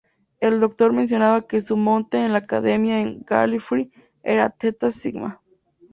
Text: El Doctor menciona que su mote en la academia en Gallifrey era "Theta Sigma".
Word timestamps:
El 0.39 0.59
Doctor 0.59 0.93
menciona 0.93 1.41
que 1.47 1.61
su 1.61 1.77
mote 1.77 2.25
en 2.25 2.31
la 2.31 2.39
academia 2.39 3.01
en 3.03 3.21
Gallifrey 3.21 3.91
era 4.23 4.49
"Theta 4.49 4.89
Sigma". 4.89 5.39